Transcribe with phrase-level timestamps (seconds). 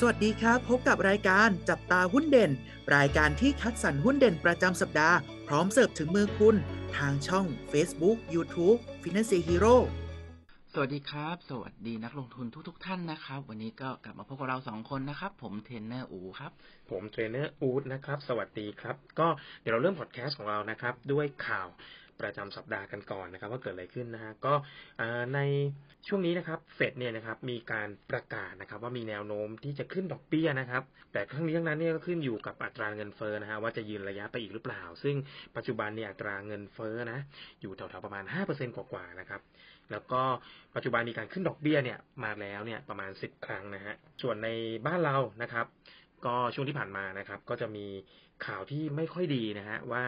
[0.00, 2.50] สวัสดีครับ พบกับรายการจับตาหุ้นเด่น
[2.96, 5.16] รายการที่คัดสรรหุ้นเด่นประจำสัปดาห์
[5.48, 6.56] พร้อมเสิร์ฟถึงมือคุณ
[6.96, 9.76] ทางช่อง Facebook YouTube Finance Hero
[10.72, 16.52] สวัสดีครับ สวัสดีนักลงทุนทุกๆทท่านนะครับ วันนี้ก็กลับมาพบกับเราสองคนนะครับ ผมเทรนเนอร์อูครับ
[16.90, 19.28] ผมเทรนเนอร์อูดนะครับ สวัสดีครับ ก็
[19.60, 21.68] เดี๋ยวเราเริ่มพอดแคสต์ของเรานะครับ ด้วยข่าว
[22.20, 24.54] ประจำสัปดาห์กันก่อนนะครับ ว่าเกิดอะไรขึ้นนะฮะก็
[25.34, 25.40] ใน
[26.08, 35.16] ช่วงนี้นะครับเฟดเนี่ยนะครับมีการประกาศนะครับ ว่ามีแนวโน้มที่จะขึ้นดอกเบี้ยนะครับ แต่ทั้งนี้ทั้งนั้นเนี่ยก็ขึ้นอยู่กับอัตราเงินเฟ้อนะฮะว่าจะยืนระยะไปอีกหรือเปล่า ซึ่ง
[35.56, 37.18] ปัจจุบันเนี่ยอัตราเงินเฟ้อนะ
[37.60, 39.40] อยู่แถวๆประมาณ 5%กว่าๆนะครับ
[39.92, 40.22] แล้วก็
[40.74, 44.48] ปัจจุบันมีการขึ้นดอกเบี้ยเนี่ยมาแล้วเนี่ยประมาณ 10 ครั้งนะฮะส่วนใน
[44.86, 45.66] บ้านเรานะครับ
[46.26, 47.86] ก็ช่วงที่ผ่านมานะครับ ก็จะมี
[48.46, 50.04] ข่าวที่ไม่ค่อยดีนะฮะว่า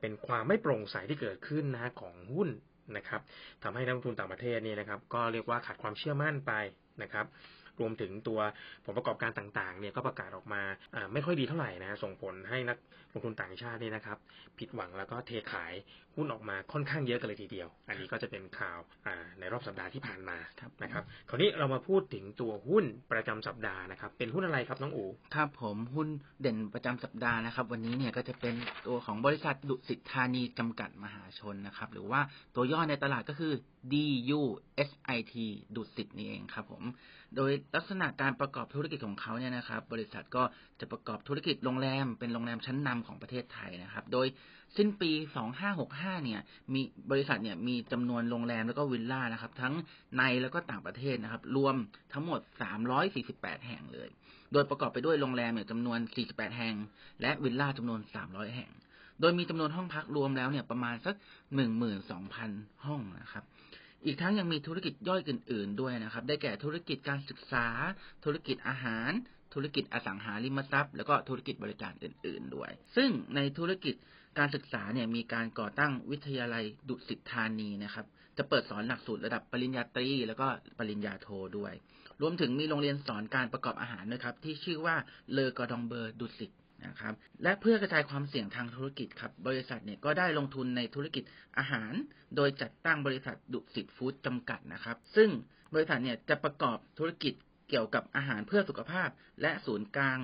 [0.00, 2.48] เป็นความไม่โปร่งใสที่เกิดขึ้นนะฮะของหุ้น
[2.96, 3.20] นะครับ
[3.62, 6.52] ทำให้นักลงทุนต่างประเทศนี่นะครับ ก็เรียกว่าขาดความเชื่อมั่นไป
[7.02, 7.26] นะครับ
[7.80, 8.40] รวมถึงตัว
[8.84, 10.62] ผลประกอบการต่างๆเนี่ยก็ประกาศออกมา
[11.12, 12.78] ไม่ค่อยดีเท่าไหร่นะส่งผลให้นัก
[13.12, 14.18] ลงทุนต่างชาติเนี่ยนะครับ
[14.58, 15.72] ผิดหวังแล้วก็เทขาย
[16.16, 18.78] หุ้นออกมาค่อนข้างเยอะกันเลยทีเดียว อันนี้ก็จะเป็นข่าว
[19.38, 20.36] ในรอบสัปดาห์ที่ผ่านมา
[20.82, 26.08] นะครับ คราวนี้เรามาพูดถึงตัวหุ้นประจำสัปดาห์นะครับ เป็นหุ้นอะไรครับน้องอูครับผมหุ้น
[26.40, 28.54] เด่นประจำสัปดาห์นะครับ วันนี้เนี่ยก็จะเป็น
[28.86, 32.20] ตัวของบริษัทดุสิตธานีจำกัดมหาชนนะครับ หรือว่า
[32.54, 33.52] ตัวย่อในตลาดก็คือ
[33.92, 35.34] DUSIT
[35.74, 36.82] ดุสิตนี่เองครับผม
[37.36, 40.42] โดยลักษณะการประกอบธุรกิจของเขาเนี่ยนะครับ บริษัทก็
[40.80, 44.26] จะประกอบธุรกิจโรงแรม เป็นโรงแรมชั้นนำของประเทศไทยนะครับ โดย
[44.76, 45.10] สิ้นปี
[45.68, 46.40] 2565 เนี่ย
[46.74, 49.74] มีบริษัทเนี่ยมีจำนวนโรงแรมแล้วก็วิลล่านะครับ ทั้ง
[50.16, 51.74] ในแล้วก็ต่างประเทศนะครับ รวม
[52.12, 52.40] ทั้งหมด
[53.04, 54.08] 348 แห่งเลย
[54.52, 55.98] โดยประกอบไปด้วยโรงแรมเนี่ยจำนวน
[56.28, 56.76] 48 แห่ง
[57.22, 58.70] และวิลล่าจำนวน 300 แห่ง
[59.20, 61.14] โดยมีจำนวนห้องพักรวมแล้วเนี่ยประมาณสัก
[62.00, 63.44] 12,000ห้องนะครับ
[64.04, 67.66] อีกทั้งยังมีธุรกิจย่อยอื่น ๆ ด้วยนะครับ ได้แก่ธุรกิจการศึกษา
[68.24, 69.10] ธุรกิจอาหาร
[69.54, 73.94] ธุรกิจอสังหาริมทรัพย์ แล้วก็ธุรกิจบริการอื่น ๆ ด้วย ซึ่งในธุรกิจ
[74.38, 78.06] การศึกษาเนี่ยมีการก่อตั้งวิทยาลัยดุสิตธานีนะครับ
[78.38, 80.46] จะเปิดสอนหลักสูตรระดับปริญญาตรี แล้วก็
[80.78, 81.28] ปริญญาโท
[81.58, 81.72] ด้วย
[82.22, 84.96] รวมถึงมีโรงเรียนสอนการประกอบอาหารนะครับ ที่ชื่อว่า
[85.32, 86.50] เลอกอดองเบอร์ดุสิต
[86.84, 91.24] นะครับ และเพื่อกระจายความเสี่ยงทางธุรกิจครับ บริษัทเนี่ยก็ได้ลงทุนในธุรกิจ
[91.58, 91.92] อาหาร
[92.36, 95.30] โดยจัดตั้งบริษัทดุสิตฟู้ดจำกัดนะครับ ซึ่ง
[95.74, 97.34] บริษัทเนี่ยจะประกอบธุรกิจ
[97.68, 99.08] เกี่ยวกับอาหารเพื่อสุขภาพ
[99.42, 100.18] และศูนย์กลาง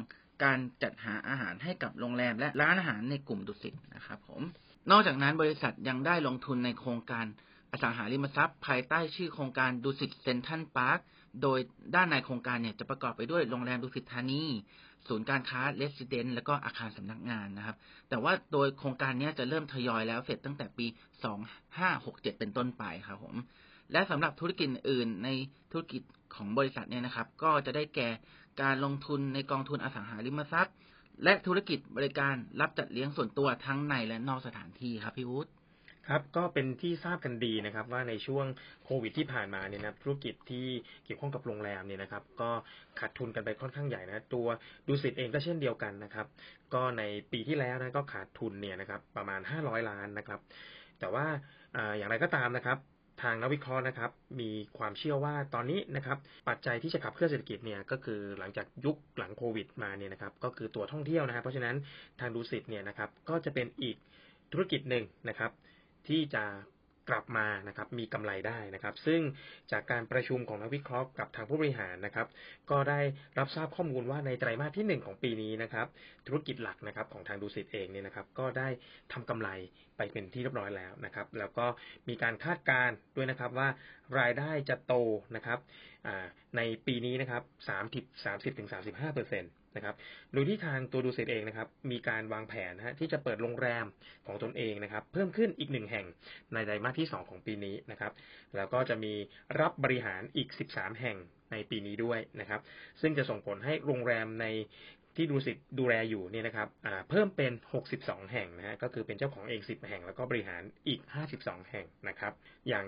[0.44, 4.42] การจัดหาอาหารให้กับโรงแรม และร้านอาหารในกลุ่มดุสิตนะครับผม
[4.90, 7.26] นอกจากนั้นบริษัทยังได้ลงทุนในโครงการ
[7.72, 10.98] อสังหาริมทรัพย์ ภายใต้ชื่อโครงการดุสิตเซ็นทรัลพาร์ค
[11.42, 11.58] โดย
[11.94, 14.44] ด้านในโครงการเนี่ยจะประกอบไปด้วยโรงแรมดุสิตธานี
[15.08, 17.76] ศูนย์การค้า residence แล้วก็อาคารสำนักงานนะครับ
[18.08, 20.86] แต่ว่าโดยโครงการนี้จะเริ่มทยอยแล้วเสร็จตั้งแต่ปี
[21.62, 23.34] 2567 เป็นต้นไปครับผม
[23.92, 25.28] และสำหรับธุรกิจอื่นใน
[25.72, 26.02] ธุรกิจ
[26.34, 28.08] ของบริษัทเนี่ยนะครับ ก็จะได้แก่
[28.62, 30.74] การลงทุนในกองทุนอสังหาริมทรัพย์
[31.24, 35.50] และธุรกิจบริการรับจัดเลี้ยงส่วนตัวทั้งในและนอกสถานที่ครับพี่วุฒิ
[36.08, 38.46] ครับก็เป็นที่ทราบกันดีนะครับว่าในช่วง
[38.84, 40.66] โควิดที่ผ่านมาเนี่ยนะธุรกิจที่
[41.04, 42.50] เกี่ยวข้องกับโรงแรมเนี่ยนะครับ ก็
[43.00, 44.46] ขาดทุนกันไปค่อนข้างใหญ่นะตัว
[44.88, 46.26] ดูสิตเองก็เช่นเดียวกันนะครับ
[46.74, 47.02] ก็ใน
[47.32, 50.40] ปีที่แล้วนะก็ขาดทุนเนี่ยนะครับ ประมาณ 500 ล้านนะครับ
[51.00, 51.26] แต่ว่า
[51.96, 52.78] อย่างไรก็ตามนะครับ
[53.22, 61.76] ทางนักวิเคราะห์นะครับ มีความเชื่อว่าตอนนี้นะครับ ปัจจัยที่จะขับเคลื่อนเศรษฐกิจเนี่ยก็คือหลังจากยุคหลังโควิดมาเนี่ยนะครับ ก็คือตัวท่องเที่ยวนะครับ เพราะฉะนั้น
[62.20, 63.96] ทางดูสิตเนี่ยนะครับ ก็จะเป็นอีก
[64.52, 65.50] ธุรกิจหนึ่งนะครับ
[66.08, 66.44] ที่จะ
[67.10, 69.20] กลับมานะครับมีกำไรได้นะครับ ซึ่ง
[69.72, 72.26] จากการประชุมของนักวิเคราะห์กับทางผู้บริหารนะครับ
[72.70, 73.00] ก็ได้
[73.38, 75.86] รับทราบข้อมูลว่าในไตรมาสที่ 1 ของปีนี้นะครับ
[76.26, 78.68] ธุรกิจหลักนะครับของทางดูสิตเองเนี่ยนะครับ ก็ได้
[79.12, 79.48] ทำกำไร
[79.96, 81.66] ไปเป็นที่เรียบร้อยแล้วนะครับ แล้วก็
[82.08, 83.68] มีการคาดการณ์ด้วยนะครับว่า
[84.18, 84.94] รายได้จะโต
[85.36, 85.58] นะครับ
[86.56, 87.42] ในปีนี้นะครับ
[87.84, 89.94] 30 30ถึง35เปอร์เซ็นต์นะครับ
[90.32, 93.86] โดยที่ทางตัวดูเซตเองนะครับ มีการวางแผนนะฮะที่จะเปิดโรงแรม
[94.26, 96.06] ของตนเองนะครับ เพิ่มขึ้นอีกหนึ่งแห่ง
[96.54, 98.12] ในไตรมาสที่ 2 ของปีนี้นะครับ
[98.56, 99.14] แล้วก็จะมี
[99.60, 101.16] รับบริหารอีก 13 แห่ง
[101.52, 102.60] ในปีนี้ด้วยนะครับ
[103.00, 104.46] ซึ่งจะส่งผลให้โรงแรมใน
[105.16, 106.68] ที่ดูสิตดูแลอยู่เนี่ยนะครับ
[107.10, 107.52] เพิ่มเป็น
[107.92, 111.00] 62 แห่งนะฮะก็คือเป็นเจ้าของเอง 10 แห่ง แล้วก็บริหารอีก
[111.36, 112.32] 52 แห่งนะครับ
[112.68, 112.86] อย่าง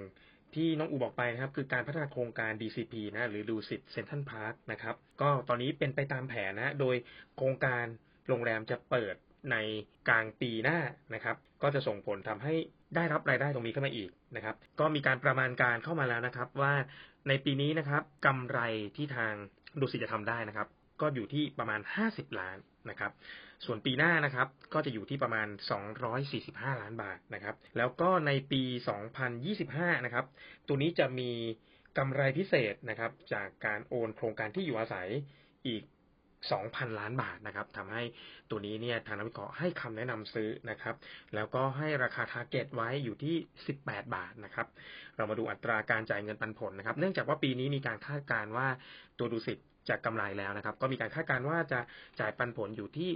[0.55, 6.97] ที่น้องอูบอกไปนะครับ คือการพัฒนาโครงการ DCP นะหรือดูสิตเซนทัลพาร์คนะครับ ก็ตอนนี้เป็นไปตามแผนนะ โดย
[7.37, 7.85] โครงการ
[8.29, 9.15] โรงแรมจะเปิด
[9.53, 9.57] ใน
[10.09, 10.79] กลางปีหน้า
[11.15, 12.55] นะครับ ก็จะส่งผลทำให้
[12.97, 16.75] ได้รับรายได้ตรงนี้ขึ้นมาอีกนะครับ ก็มีการประมาณการเข้ามาแล้วนะครับ ว่า
[17.29, 18.61] ในปีนี้นะครับกำไร
[18.97, 19.33] ที่ทาง
[19.81, 20.69] ดุสิตจะทำได้นะครับ
[21.01, 21.81] ก็อยู่ที่ประมาณ
[22.11, 22.57] 50 ล้าน
[22.91, 23.13] นะครับ
[23.65, 25.49] ส่วนปีหน้านะครับ ก็จะอยู่ที่ประมาณ
[26.15, 28.63] 245 ล้านบาทนะครับ แล้วก็ในปี
[29.35, 30.25] 2025 นะครับ
[30.67, 31.31] ตัวนี้จะมี
[31.99, 35.09] กำไรพิเศษนะครับ จากการโอนโครงการที่อยู่อาศัย
[35.67, 35.83] อีก
[36.53, 38.03] 2,000 ล้านบาทนะครับทำให้
[38.51, 40.97] ตัวนี้เนี่ยทางนักวิเคราะห์ให้คำแนะนำซื้อนะครับ
[41.35, 43.37] แล้วก็ให้ราคา target ไว้อยู่ที่
[43.75, 44.67] 18 บาทนะครับ
[45.17, 48.69] เรามาดูอัตราการจ่ายเงินปันผลนะครับ เนื่องจากว่าปีนี้มีการคาดการณ์ว่า
[49.19, 49.59] ตัวดูสิต
[49.89, 51.81] จะกกำไรแล้วนะครับ ก็มีการคาดการณ์ว่าจะ
[52.21, 53.11] จ่ายปันผลอยู่ที่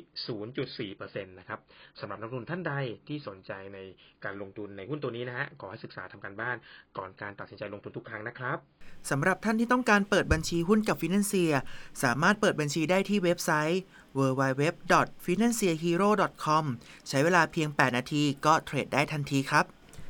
[0.94, 1.60] 0.4%นะครับ
[2.00, 2.74] สำหรับนักลงทุนท่านใด
[3.08, 3.78] ที่สนใจใน
[4.24, 6.56] การลงทุนในหุ้นตัวนี้นะฮะขอให้ศึกษาทำการบ้าน
[6.98, 8.58] ก่อนการตัดสินใจลงทุนทุกครั้งนะครับ
[9.10, 11.52] สำหรับท่านที่ต้องการเปิดบัญชีหุ้นกับ Financier
[12.02, 13.80] สามารถเปิดบัญชีได้ที่เว็บไซต์
[14.18, 16.64] www.financehero.com
[17.08, 19.66] ใช้เวลาเพียง 8 นาทีก็เทรดได้ทันทีครับ